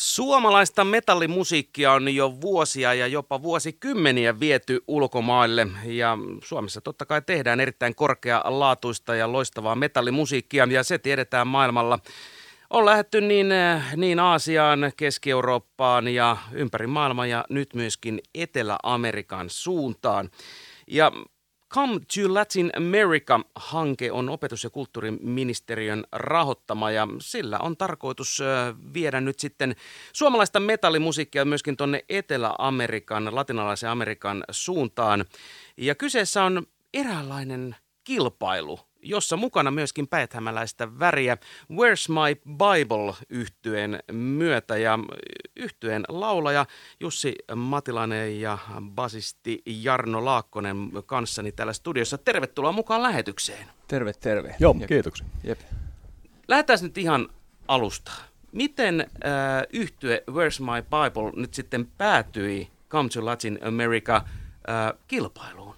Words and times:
Suomalaista 0.00 0.84
metallimusiikkia 0.84 1.92
on 1.92 2.14
jo 2.14 2.40
vuosia 2.40 2.94
ja 2.94 3.06
jopa 3.06 3.42
vuosikymmeniä 3.42 4.40
viety 4.40 4.80
ulkomaille 4.88 5.66
ja 5.84 6.18
Suomessa 6.44 6.80
totta 6.80 7.06
kai 7.06 7.22
tehdään 7.22 7.60
erittäin 7.60 7.94
korkealaatuista 7.94 9.14
ja 9.14 9.32
loistavaa 9.32 9.74
metallimusiikkia 9.74 10.68
ja 10.70 10.82
se 10.82 10.98
tiedetään 10.98 11.46
maailmalla. 11.46 11.98
On 12.70 12.86
lähetty 12.86 13.20
niin, 13.20 13.46
niin 13.96 14.20
Aasiaan, 14.20 14.92
Keski-Eurooppaan 14.96 16.08
ja 16.08 16.36
ympäri 16.52 16.86
maailmaa 16.86 17.26
ja 17.26 17.44
nyt 17.50 17.74
myöskin 17.74 18.20
Etelä-Amerikan 18.34 19.50
suuntaan. 19.50 20.30
Ja 20.86 21.12
Come 21.74 22.00
to 22.00 22.34
Latin 22.34 22.70
America-hanke 22.76 24.12
on 24.12 24.28
opetus- 24.28 24.64
ja 24.64 24.70
kulttuuriministeriön 24.70 26.04
rahoittama 26.12 26.90
ja 26.90 27.08
sillä 27.20 27.58
on 27.58 27.76
tarkoitus 27.76 28.42
viedä 28.94 29.20
nyt 29.20 29.38
sitten 29.38 29.76
suomalaista 30.12 30.60
metallimusiikkia 30.60 31.44
myöskin 31.44 31.76
tuonne 31.76 32.04
Etelä-Amerikan, 32.08 33.34
latinalaisen 33.34 33.90
Amerikan 33.90 34.44
suuntaan. 34.50 35.24
Ja 35.76 35.94
kyseessä 35.94 36.44
on 36.44 36.66
eräänlainen 36.94 37.76
kilpailu, 38.04 38.80
jossa 39.02 39.36
mukana 39.36 39.70
myöskin 39.70 40.08
päethämäläistä 40.08 40.98
väriä 40.98 41.36
Where's 41.72 42.08
My 42.08 42.40
Bible 42.52 43.14
yhtyeen 43.28 43.98
myötä 44.12 44.76
ja 44.76 44.98
yhtyeen 45.56 46.04
laulaja 46.08 46.66
Jussi 47.00 47.34
Matilainen 47.54 48.40
ja 48.40 48.58
basisti 48.80 49.62
Jarno 49.66 50.24
Laakkonen 50.24 50.90
kanssani 51.06 51.52
täällä 51.52 51.72
studiossa. 51.72 52.18
Tervetuloa 52.18 52.72
mukaan 52.72 53.02
lähetykseen. 53.02 53.66
Terve, 53.88 54.12
terve. 54.12 54.56
Joo, 54.58 54.76
Jep. 54.80 54.88
kiitoksia. 54.88 55.26
Jep. 55.44 55.60
Lähdetään 56.48 56.78
nyt 56.82 56.98
ihan 56.98 57.28
alusta. 57.68 58.12
Miten 58.52 59.00
äh, 59.00 59.08
yhtye 59.72 60.24
Where's 60.30 60.60
My 60.60 60.82
Bible 60.82 61.42
nyt 61.42 61.54
sitten 61.54 61.88
päätyi 61.98 62.68
Come 62.90 63.08
to 63.08 63.24
Latin 63.24 63.58
America 63.62 64.16
äh, 64.16 64.98
kilpailuun? 65.08 65.74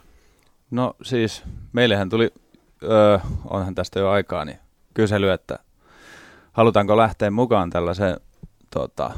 No 0.70 0.96
siis, 1.02 1.42
meillähän 1.72 2.08
tuli 2.08 2.30
öö, 2.82 3.18
onhan 3.50 3.74
tästä 3.74 4.00
jo 4.00 4.10
aikaa, 4.10 4.44
niin 4.44 4.58
kysely, 4.94 5.30
että 5.30 5.58
halutaanko 6.52 6.96
lähteä 6.96 7.30
mukaan 7.30 7.70
tällaiseen 7.70 8.16
tota, 8.70 9.10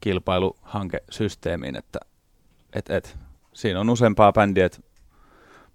kilpailuhankesysteemiin, 0.00 1.76
että 1.76 1.98
et, 2.72 2.90
et, 2.90 3.16
siinä 3.52 3.80
on 3.80 3.90
useampaa 3.90 4.32
bändiä 4.32 4.68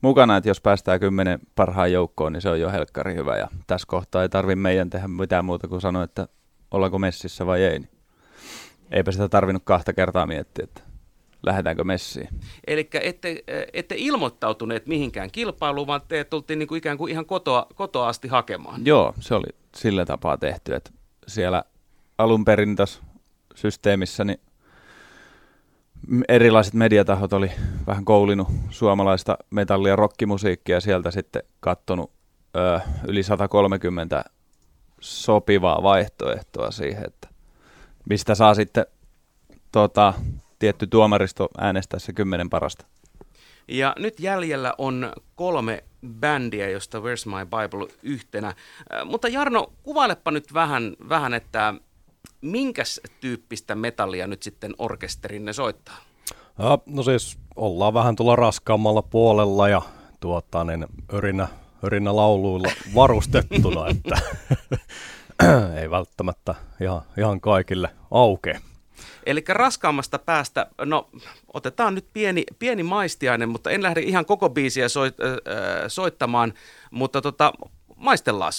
mukana, 0.01 0.37
että 0.37 0.49
jos 0.49 0.61
päästään 0.61 0.99
kymmenen 0.99 1.39
parhaan 1.55 1.91
joukkoon, 1.91 2.33
niin 2.33 2.41
se 2.41 2.49
on 2.49 2.59
jo 2.59 2.71
helkkari 2.71 3.15
hyvä. 3.15 3.37
Ja 3.37 3.47
tässä 3.67 3.87
kohtaa 3.87 4.21
ei 4.21 4.29
tarvi 4.29 4.55
meidän 4.55 4.89
tehdä 4.89 5.07
mitään 5.07 5.45
muuta 5.45 5.67
kuin 5.67 5.81
sanoa, 5.81 6.03
että 6.03 6.27
ollaanko 6.71 6.99
messissä 6.99 7.45
vai 7.45 7.63
ei. 7.63 7.79
Niin 7.79 7.89
eipä 8.91 9.11
sitä 9.11 9.29
tarvinnut 9.29 9.63
kahta 9.65 9.93
kertaa 9.93 10.25
miettiä, 10.25 10.63
että 10.63 10.81
lähdetäänkö 11.43 11.83
messiin. 11.83 12.29
Eli 12.67 12.89
ette, 13.01 13.43
ette 13.73 13.95
ilmoittautuneet 13.97 14.87
mihinkään 14.87 15.31
kilpailuun, 15.31 15.87
vaan 15.87 16.01
te 16.07 16.23
tultiin 16.23 16.59
niin 16.59 16.67
kuin 16.67 16.77
ikään 16.77 16.97
kuin 16.97 17.11
ihan 17.11 17.25
kotoa, 17.25 17.67
kotoa 17.75 18.07
asti 18.07 18.27
hakemaan. 18.27 18.85
Joo, 18.85 19.13
se 19.19 19.35
oli 19.35 19.47
sillä 19.75 20.05
tapaa 20.05 20.37
tehty, 20.37 20.75
että 20.75 20.91
siellä 21.27 21.63
alun 22.17 22.45
perin 22.45 22.75
tässä 22.75 23.01
systeemissä 23.55 24.23
niin 24.23 24.39
erilaiset 26.27 26.73
mediatahot 26.73 27.33
oli 27.33 27.51
vähän 27.87 28.05
koulinut 28.05 28.47
suomalaista 28.69 29.37
metalli- 29.49 29.89
ja 29.89 29.95
rockimusiikkia 29.95 30.79
sieltä 30.79 31.11
sitten 31.11 31.43
kattonut 31.59 32.11
ö, 32.55 32.79
yli 33.07 33.23
130 33.23 34.23
sopivaa 34.99 35.83
vaihtoehtoa 35.83 36.71
siihen, 36.71 37.05
että 37.05 37.27
mistä 38.09 38.35
saa 38.35 38.53
sitten 38.53 38.85
tota, 39.71 40.13
tietty 40.63 40.87
tuomaristo 40.87 41.49
äänestää 41.57 41.99
se 41.99 42.13
kymmenen 42.13 42.49
parasta. 42.49 42.85
Ja 43.67 43.95
nyt 43.99 44.19
jäljellä 44.19 44.73
on 44.77 45.13
kolme 45.35 45.83
bändiä, 46.07 46.69
josta 46.69 46.99
Where's 46.99 47.25
My 47.25 47.45
Bible 47.45 47.87
yhtenä. 48.03 48.47
Äh, 48.47 48.55
mutta 49.05 49.27
Jarno, 49.27 49.73
kuvailepa 49.83 50.31
nyt 50.31 50.53
vähän, 50.53 50.95
vähän 51.09 51.33
että 51.33 51.73
minkäs 52.41 53.01
tyyppistä 53.19 53.75
metallia 53.75 54.27
nyt 54.27 54.43
sitten 54.43 54.73
orkesterinne 54.77 55.53
soittaa? 55.53 55.97
Ja, 56.59 56.79
no 56.85 57.03
siis 57.03 57.37
ollaan 57.55 57.93
vähän 57.93 58.15
tuolla 58.15 58.35
raskaammalla 58.35 59.01
puolella 59.01 59.69
ja 59.69 59.81
tuota, 60.19 60.63
niin 60.63 60.85
örinä, 61.13 61.47
örinä 61.83 62.15
lauluilla 62.15 62.71
varustettuna, 62.95 63.87
että 63.87 64.15
ei 65.81 65.89
välttämättä 65.89 66.55
ihan, 66.81 67.01
ihan 67.17 67.41
kaikille 67.41 67.89
aukea. 68.11 68.59
Eli 69.25 69.43
raskaammasta 69.47 70.19
päästä, 70.19 70.67
no 70.85 71.09
otetaan 71.53 71.95
nyt 71.95 72.05
pieni, 72.13 72.43
pieni 72.59 72.83
maistiainen, 72.83 73.49
mutta 73.49 73.71
en 73.71 73.83
lähde 73.83 74.01
ihan 74.01 74.25
koko 74.25 74.49
biisiä 74.49 74.89
soit, 74.89 75.15
äh, 75.19 75.37
soittamaan, 75.87 76.53
mutta 76.91 77.21
tota, 77.21 77.53
maistellaan. 77.95 78.53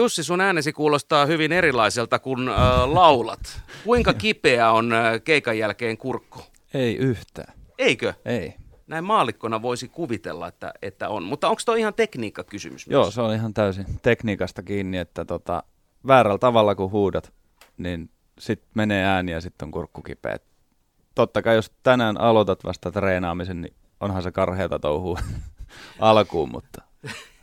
Jussi, 0.00 0.24
sun 0.24 0.40
äänesi 0.40 0.72
kuulostaa 0.72 1.26
hyvin 1.26 1.52
erilaiselta 1.52 2.18
kuin 2.18 2.48
äh, 2.48 2.56
laulat. 2.86 3.62
Kuinka 3.84 4.14
kipeä 4.14 4.70
on 4.70 4.92
äh, 4.92 5.22
keikan 5.24 5.58
jälkeen 5.58 5.98
kurkku? 5.98 6.40
Ei 6.74 6.96
yhtään. 6.96 7.54
Eikö? 7.78 8.14
Ei. 8.24 8.54
Näin 8.86 9.04
maalikkona 9.04 9.62
voisi 9.62 9.88
kuvitella, 9.88 10.48
että, 10.48 10.72
että 10.82 11.08
on. 11.08 11.22
Mutta 11.22 11.48
onko 11.48 11.62
tuo 11.64 11.74
ihan 11.74 11.94
tekniikkakysymys 11.94 12.86
myös? 12.86 12.92
Joo, 12.92 13.10
se 13.10 13.20
on 13.20 13.34
ihan 13.34 13.54
täysin 13.54 13.86
tekniikasta 14.02 14.62
kiinni, 14.62 14.98
että 14.98 15.24
tota, 15.24 15.62
väärällä 16.06 16.38
tavalla 16.38 16.74
kun 16.74 16.90
huudat, 16.90 17.32
niin 17.78 18.10
sitten 18.38 18.70
menee 18.74 19.04
ääni 19.04 19.32
ja 19.32 19.40
sitten 19.40 19.66
on 19.66 19.72
kurkku 19.72 20.02
kipeä. 20.02 20.38
Totta 21.14 21.42
kai 21.42 21.54
jos 21.54 21.72
tänään 21.82 22.20
aloitat 22.20 22.64
vasta 22.64 22.90
treenaamisen, 22.90 23.60
niin 23.60 23.74
onhan 24.00 24.22
se 24.22 24.32
karheata 24.32 24.78
touhua 24.78 25.18
alkuun, 25.98 26.50
mutta 26.50 26.82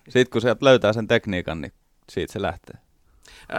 sitten 0.09 0.31
kun 0.31 0.41
sieltä 0.41 0.65
löytää 0.65 0.93
sen 0.93 1.07
tekniikan, 1.07 1.61
niin 1.61 1.73
siitä 2.09 2.33
se 2.33 2.41
lähtee. 2.41 2.75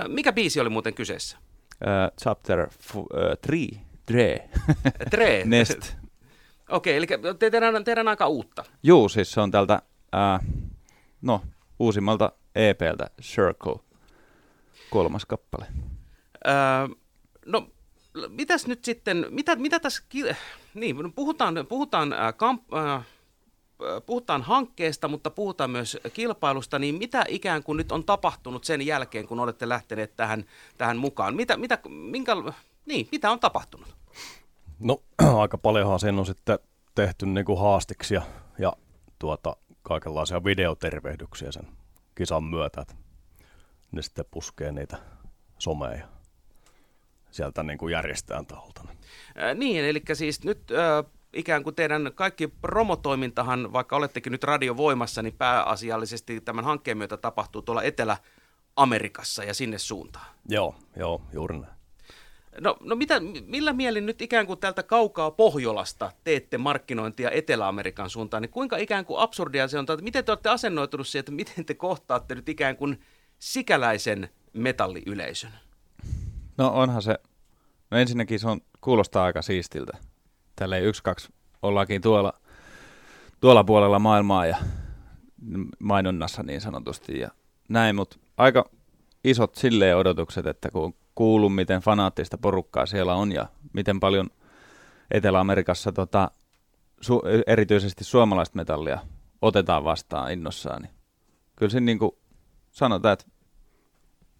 Mikä 0.08 0.32
biisi 0.32 0.60
oli 0.60 0.68
muuten 0.68 0.94
kyseessä? 0.94 1.38
Uh, 1.38 2.16
chapter 2.22 2.68
3, 2.92 3.02
uh, 3.02 3.08
Dre. 4.12 4.48
Dre? 5.12 5.42
Nest. 5.44 5.78
Okei, 6.68 6.98
okay, 6.98 7.18
eli 7.18 7.34
te 7.38 7.50
tehdään, 7.50 7.84
tehdään 7.84 8.08
aika 8.08 8.26
uutta. 8.26 8.64
Juu, 8.82 9.08
siis 9.08 9.32
se 9.32 9.40
on 9.40 9.50
tältä, 9.50 9.82
uh, 10.14 10.68
no, 11.22 11.42
uusimmalta 11.78 12.32
EPltä 12.54 13.10
Circle, 13.22 13.76
kolmas 14.90 15.26
kappale. 15.26 15.66
Uh, 16.46 16.96
no, 17.46 17.68
mitäs 18.28 18.66
nyt 18.66 18.84
sitten, 18.84 19.26
mitä, 19.30 19.56
mitä 19.56 19.80
tässä, 19.80 20.02
niin, 20.74 21.12
puhutaan, 21.12 21.54
puhutaan 21.68 22.12
uh, 22.12 22.36
kamp, 22.36 22.72
uh, 22.72 23.04
puhutaan 24.06 24.42
hankkeesta, 24.42 25.08
mutta 25.08 25.30
puhutaan 25.30 25.70
myös 25.70 25.98
kilpailusta, 26.12 26.78
niin 26.78 26.94
mitä 26.94 27.24
ikään 27.28 27.62
kuin 27.62 27.76
nyt 27.76 27.92
on 27.92 28.04
tapahtunut 28.04 28.64
sen 28.64 28.86
jälkeen, 28.86 29.26
kun 29.26 29.40
olette 29.40 29.68
lähteneet 29.68 30.16
tähän, 30.16 30.44
tähän 30.78 30.96
mukaan? 30.96 31.36
Mitä, 31.36 31.56
mitä, 31.56 31.78
minkä, 31.88 32.32
niin, 32.86 33.08
mitä 33.12 33.30
on 33.30 33.40
tapahtunut? 33.40 33.88
No 34.78 35.02
aika 35.40 35.58
paljonhan 35.58 36.00
sen 36.00 36.18
on 36.18 36.26
sitten 36.26 36.58
tehty 36.94 37.26
niin 37.26 37.44
kuin 37.44 37.60
haastiksi 37.60 38.14
ja, 38.14 38.22
ja 38.58 38.72
tuota, 39.18 39.56
kaikenlaisia 39.82 40.44
videotervehdyksiä 40.44 41.52
sen 41.52 41.68
kisan 42.14 42.44
myötä, 42.44 42.80
että 42.80 42.94
ne 43.92 44.02
sitten 44.02 44.24
puskee 44.30 44.72
niitä 44.72 44.96
someja 45.58 46.08
sieltä 47.30 47.62
niin 47.62 47.78
kuin 47.78 47.92
järjestäjän 47.92 48.46
taholta. 48.46 48.82
Ää, 49.34 49.54
niin, 49.54 49.84
eli 49.84 50.02
siis 50.12 50.44
nyt 50.44 50.70
ää, 50.70 51.04
ikään 51.32 51.64
kuin 51.64 51.76
teidän 51.76 52.10
kaikki 52.14 52.48
promotoimintahan, 52.48 53.72
vaikka 53.72 53.96
olettekin 53.96 54.32
nyt 54.32 54.44
radiovoimassa, 54.44 55.22
niin 55.22 55.34
pääasiallisesti 55.38 56.40
tämän 56.40 56.64
hankkeen 56.64 56.98
myötä 56.98 57.16
tapahtuu 57.16 57.62
tuolla 57.62 57.82
Etelä-Amerikassa 57.82 59.44
ja 59.44 59.54
sinne 59.54 59.78
suuntaan. 59.78 60.26
Joo, 60.48 60.74
joo, 60.96 61.22
juuri 61.32 61.58
näin. 61.58 61.78
No, 62.60 62.76
no 62.80 62.96
mitä, 62.96 63.20
millä 63.46 63.72
mielin 63.72 64.06
nyt 64.06 64.22
ikään 64.22 64.46
kuin 64.46 64.58
täältä 64.58 64.82
kaukaa 64.82 65.30
Pohjolasta 65.30 66.12
teette 66.24 66.58
markkinointia 66.58 67.30
Etelä-Amerikan 67.30 68.10
suuntaan, 68.10 68.42
niin 68.42 68.50
kuinka 68.50 68.76
ikään 68.76 69.04
kuin 69.04 69.20
absurdia 69.20 69.68
se 69.68 69.78
on, 69.78 69.82
että 69.82 70.04
miten 70.04 70.24
te 70.24 70.32
olette 70.32 70.48
asennoitunut 70.48 71.08
siihen, 71.08 71.20
että 71.20 71.32
miten 71.32 71.64
te 71.64 71.74
kohtaatte 71.74 72.34
nyt 72.34 72.48
ikään 72.48 72.76
kuin 72.76 73.00
sikäläisen 73.38 74.28
metalliyleisön? 74.52 75.50
No 76.56 76.68
onhan 76.68 77.02
se, 77.02 77.18
no 77.90 77.98
ensinnäkin 77.98 78.40
se 78.40 78.48
on, 78.48 78.60
kuulostaa 78.80 79.24
aika 79.24 79.42
siistiltä. 79.42 79.98
Tälleen 80.58 80.84
yksi, 80.84 81.02
kaksi 81.02 81.28
ollaankin 81.62 82.02
tuolla, 82.02 82.32
tuolla 83.40 83.64
puolella 83.64 83.98
maailmaa 83.98 84.46
ja 84.46 84.56
mainonnassa 85.78 86.42
niin 86.42 86.60
sanotusti 86.60 87.18
ja 87.18 87.28
näin, 87.68 87.96
mutta 87.96 88.16
aika 88.36 88.70
isot 89.24 89.54
silleen 89.54 89.96
odotukset, 89.96 90.46
että 90.46 90.70
kun 90.70 90.94
kuullut, 91.14 91.54
miten 91.54 91.80
fanaattista 91.80 92.38
porukkaa 92.38 92.86
siellä 92.86 93.14
on 93.14 93.32
ja 93.32 93.46
miten 93.72 94.00
paljon 94.00 94.30
Etelä-Amerikassa 95.10 95.92
tota, 95.92 96.30
su- 97.06 97.42
erityisesti 97.46 98.04
suomalaista 98.04 98.56
metallia 98.56 99.00
otetaan 99.42 99.84
vastaan 99.84 100.32
innossaan, 100.32 100.82
niin 100.82 100.92
kyllä 101.56 101.70
siinä 101.70 101.84
niin 101.84 101.98
kuin 101.98 102.12
sanotaan, 102.70 103.12
että 103.12 103.24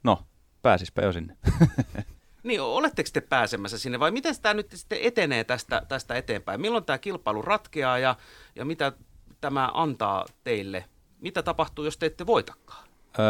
no, 0.03 0.19
pääsispä 0.62 1.03
jo 1.03 1.12
sinne. 1.12 1.37
Niin, 2.49 2.62
oletteko 2.62 3.11
te 3.12 3.21
pääsemässä 3.21 3.79
sinne 3.79 4.00
vai 4.00 4.11
miten 4.11 4.35
tämä 4.43 4.55
nyt 4.55 4.71
sitten 4.75 4.99
etenee 5.03 5.45
tästä, 5.45 5.83
tästä 5.89 6.15
eteenpäin? 6.15 6.61
Milloin 6.61 6.85
tämä 6.85 6.99
kilpailu 6.99 7.43
ratkeaa 7.43 7.99
ja, 7.99 8.17
ja 8.56 8.65
mitä 8.65 8.93
tämä 9.41 9.71
antaa 9.75 10.25
teille? 10.45 10.85
Mitä 11.21 11.43
tapahtuu, 11.43 11.85
jos 11.85 11.97
te 11.97 12.06
ette 12.06 12.27
voitakaan? 12.27 12.89
Öö, 13.19 13.25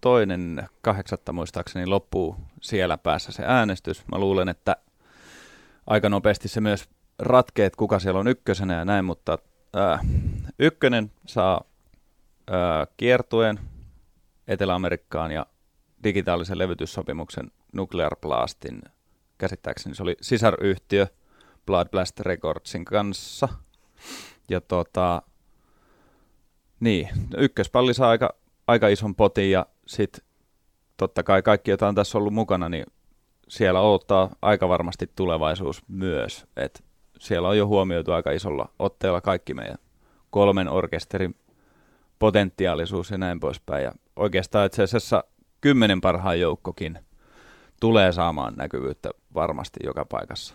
toinen 0.00 0.68
kahdeksatta 0.82 1.32
muistaakseni 1.32 1.86
loppuu 1.86 2.36
siellä 2.62 2.98
päässä 2.98 3.32
se 3.32 3.42
äänestys. 3.46 4.04
Mä 4.12 4.18
luulen, 4.18 4.48
että 4.48 4.76
aika 5.86 6.08
nopeasti 6.08 6.48
se 6.48 6.60
myös 6.60 6.88
ratkeet, 7.18 7.76
kuka 7.76 7.98
siellä 7.98 8.20
on 8.20 8.28
ykkösenä 8.28 8.74
ja 8.74 8.84
näin, 8.84 9.04
mutta 9.04 9.38
ää, 9.74 9.98
ykkönen 10.58 11.12
saa 11.26 11.64
ää, 12.50 12.86
kiertueen 12.96 13.60
Etelä-Amerikkaan 14.48 15.30
ja 15.30 15.46
digitaalisen 16.04 16.58
levytyssopimuksen 16.58 17.50
Nuclear 17.72 18.16
Blastin, 18.16 18.82
käsittääkseni 19.38 19.94
se 19.94 20.02
oli 20.02 20.16
sisaryhtiö 20.20 21.06
Blood 21.66 21.88
Blast 21.88 22.20
Recordsin 22.20 22.84
kanssa. 22.84 23.48
Ja 24.48 24.60
tota, 24.60 25.22
niin, 26.80 27.08
ykköspalli 27.36 27.94
saa 27.94 28.10
aika, 28.10 28.34
aika 28.66 28.88
ison 28.88 29.14
potin 29.14 29.50
ja 29.50 29.66
sitten 29.86 30.24
totta 30.96 31.22
kai 31.22 31.42
kaikki, 31.42 31.70
joita 31.70 31.88
on 31.88 31.94
tässä 31.94 32.18
ollut 32.18 32.34
mukana, 32.34 32.68
niin 32.68 32.86
siellä 33.48 33.80
odottaa 33.80 34.30
aika 34.42 34.68
varmasti 34.68 35.10
tulevaisuus 35.16 35.82
myös. 35.88 36.46
Et 36.56 36.84
siellä 37.18 37.48
on 37.48 37.58
jo 37.58 37.66
huomioitu 37.66 38.12
aika 38.12 38.30
isolla 38.30 38.68
otteella 38.78 39.20
kaikki 39.20 39.54
meidän 39.54 39.78
kolmen 40.30 40.68
orkesterin 40.68 41.34
potentiaalisuus 42.18 43.10
ja 43.10 43.18
näin 43.18 43.40
poispäin. 43.40 43.84
Ja 43.84 43.92
oikeastaan 44.16 44.66
itse 44.66 44.82
asiassa 44.82 45.24
kymmenen 45.60 46.00
parhaan 46.00 46.40
joukkokin 46.40 46.98
tulee 47.80 48.12
saamaan 48.12 48.54
näkyvyyttä 48.56 49.10
varmasti 49.34 49.80
joka 49.84 50.04
paikassa 50.04 50.54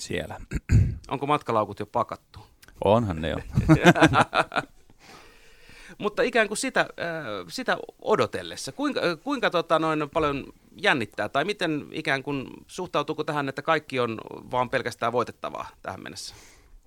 siellä. 0.00 0.40
Onko 1.10 1.26
matkalaukut 1.26 1.80
jo 1.80 1.86
pakattu? 1.86 2.38
Onhan 2.84 3.22
ne 3.22 3.28
jo. 3.28 3.36
Mutta 5.98 6.22
ikään 6.22 6.48
kuin 6.48 6.58
sitä, 6.58 6.80
äh, 6.80 6.86
sitä 7.48 7.76
odotellessa, 8.02 8.72
kuinka, 8.72 9.00
kuinka 9.16 9.50
tota, 9.50 9.78
noin 9.78 10.10
paljon 10.12 10.44
jännittää, 10.82 11.28
tai 11.28 11.44
miten 11.44 11.86
ikään 11.90 12.22
kuin 12.22 12.46
suhtautuuko 12.66 13.24
tähän, 13.24 13.48
että 13.48 13.62
kaikki 13.62 14.00
on 14.00 14.18
vaan 14.50 14.70
pelkästään 14.70 15.12
voitettavaa 15.12 15.68
tähän 15.82 16.02
mennessä? 16.02 16.34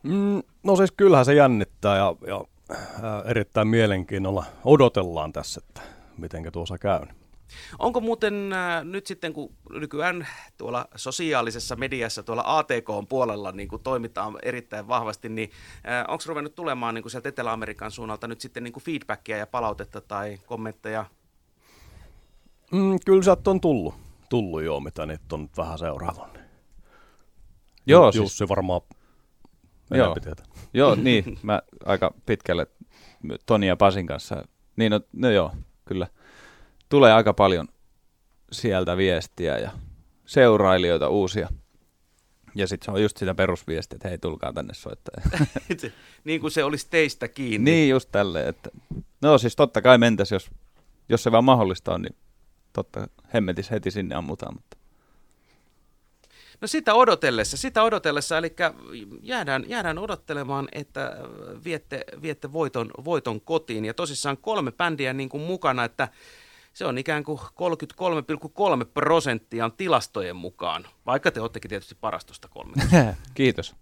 Mm, 0.03 0.43
no 0.63 0.75
siis 0.75 0.91
kyllähän 0.91 1.25
se 1.25 1.33
jännittää 1.33 1.97
ja, 1.97 2.15
ja 2.27 2.41
äh, 2.71 2.79
erittäin 3.25 3.67
mielenkiinnolla 3.67 4.45
odotellaan 4.63 5.33
tässä, 5.33 5.61
että 5.67 5.81
miten 6.17 6.51
tuossa 6.51 6.77
käy. 6.77 7.01
Onko 7.79 7.99
muuten 7.99 8.53
äh, 8.53 8.83
nyt 8.85 9.07
sitten, 9.07 9.33
kun 9.33 9.53
nykyään 9.69 10.27
tuolla 10.57 10.87
sosiaalisessa 10.95 11.75
mediassa, 11.75 12.23
tuolla 12.23 12.43
ATK-puolella 12.45 13.51
niin 13.51 13.67
kuin 13.67 13.83
toimitaan 13.83 14.35
erittäin 14.43 14.87
vahvasti, 14.87 15.29
niin 15.29 15.51
äh, 15.89 16.05
onko 16.07 16.23
ruvennut 16.27 16.55
tulemaan 16.55 16.95
niin 16.95 17.03
kuin 17.03 17.11
sieltä 17.11 17.29
Etelä-Amerikan 17.29 17.91
suunnalta 17.91 18.27
nyt 18.27 18.41
sitten 18.41 18.63
niin 18.63 18.73
kuin 18.73 18.83
feedbackia 18.83 19.37
ja 19.37 19.47
palautetta 19.47 20.01
tai 20.01 20.39
kommentteja? 20.45 21.05
Mm, 22.71 22.95
kyllä 23.05 23.23
sieltä 23.23 23.49
on 23.49 23.61
tullut, 23.61 23.95
tullut 24.29 24.63
jo, 24.63 24.79
mitä 24.79 25.05
niitä 25.05 25.23
on 25.31 25.41
nyt 25.41 25.57
vähän 25.57 25.79
seuraavun. 25.79 26.29
Joo, 27.85 28.11
Jussi 28.15 28.37
siis, 28.37 28.49
varmaan 28.49 28.81
Joo. 29.91 30.15
joo, 30.73 30.95
niin, 31.03 31.39
mä 31.43 31.61
aika 31.85 32.13
pitkälle 32.25 32.67
Toni 33.45 33.67
ja 33.67 33.75
Pasin 33.75 34.07
kanssa. 34.07 34.43
Niin, 34.75 34.91
no, 34.91 35.01
no 35.13 35.29
joo, 35.29 35.51
kyllä. 35.85 36.07
Tulee 36.89 37.13
aika 37.13 37.33
paljon 37.33 37.67
sieltä 38.51 38.97
viestiä 38.97 39.57
ja 39.57 39.71
seurailijoita 40.25 41.09
uusia. 41.09 41.49
Ja 42.55 42.67
sitten 42.67 42.85
se 42.85 42.91
on 42.91 43.01
just 43.01 43.17
sitä 43.17 43.35
perusviestiä, 43.35 43.95
että 43.95 44.07
hei, 44.07 44.17
tulkaa 44.17 44.53
tänne 44.53 44.73
soittaa. 44.73 45.21
niin 46.23 46.41
kuin 46.41 46.51
se 46.51 46.63
olisi 46.63 46.87
teistä 46.89 47.27
kiinni. 47.27 47.71
niin, 47.71 47.89
just 47.89 48.09
tälleen. 48.11 48.47
Että... 48.47 48.69
No 49.21 49.37
siis 49.37 49.55
totta 49.55 49.81
kai 49.81 49.97
mentäisi, 49.97 50.35
jos, 50.35 50.49
jos 51.09 51.23
se 51.23 51.31
vaan 51.31 51.43
mahdollista 51.43 51.93
on, 51.93 52.01
niin 52.01 52.15
totta 52.73 53.07
hemmetis 53.33 53.71
heti 53.71 53.91
sinne 53.91 54.15
ammutaan. 54.15 54.55
Mutta... 54.55 54.77
No 56.61 56.67
sitä 56.67 56.93
odotellessa, 56.93 57.57
sitä 57.57 57.83
odotellessa, 57.83 58.37
eli 58.37 58.55
jäädään, 59.21 59.65
jäädään 59.67 59.97
odottelemaan, 59.97 60.67
että 60.71 61.17
viette, 61.65 62.05
viette 62.21 62.53
voiton, 62.53 62.91
voiton 63.05 63.41
kotiin. 63.41 63.85
Ja 63.85 63.93
tosissaan 63.93 64.37
kolme 64.37 64.71
bändiä 64.71 65.13
niin 65.13 65.29
kuin 65.29 65.43
mukana, 65.43 65.83
että 65.83 66.07
se 66.77 66.85
on 66.85 66.97
ikään 66.97 67.23
kuin 67.23 67.39
33,3 67.39 67.45
prosenttia 68.93 69.65
on 69.65 69.71
tilastojen 69.71 70.35
mukaan, 70.35 70.85
vaikka 71.05 71.31
te 71.31 71.41
olettekin 71.41 71.69
tietysti 71.69 71.97
parastosta 72.01 72.47
kolme. 72.47 72.73
Kiitos. 73.33 73.75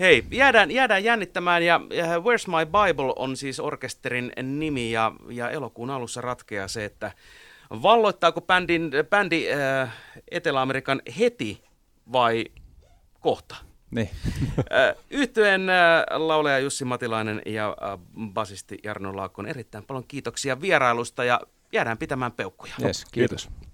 Hei, 0.00 0.24
jäädään, 0.30 0.70
jäädään 0.70 1.04
jännittämään 1.04 1.62
ja, 1.62 1.80
ja 1.90 2.06
Where's 2.06 2.46
My 2.46 2.66
Bible 2.66 3.12
on 3.16 3.36
siis 3.36 3.60
orkesterin 3.60 4.32
nimi 4.42 4.92
ja, 4.92 5.12
ja 5.30 5.50
elokuun 5.50 5.90
alussa 5.90 6.20
ratkeaa 6.20 6.68
se, 6.68 6.84
että 6.84 7.12
valloittaako 7.70 8.40
bändin, 8.40 8.90
bändi 9.10 9.52
äh, 9.52 9.92
Etelä-Amerikan 10.30 11.02
heti 11.18 11.64
vai 12.12 12.44
kohta? 13.20 13.56
Niin. 13.90 14.10
Yhtyeen 15.10 15.66
lauleja 16.10 16.58
Jussi 16.58 16.84
Matilainen 16.84 17.42
ja 17.46 17.76
basisti 18.32 18.78
Jarno 18.84 19.16
Laakkonen 19.16 19.50
erittäin 19.50 19.84
paljon 19.84 20.04
kiitoksia 20.08 20.60
vierailusta 20.60 21.24
ja 21.24 21.40
jäädään 21.72 21.98
pitämään 21.98 22.32
peukkuja. 22.32 22.74
Yes, 22.82 23.04
kiitos. 23.04 23.46
kiitos. 23.48 23.71